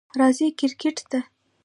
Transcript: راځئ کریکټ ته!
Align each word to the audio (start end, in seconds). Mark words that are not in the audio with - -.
راځئ 0.19 0.47
کریکټ 0.59 0.97
ته! 1.09 1.19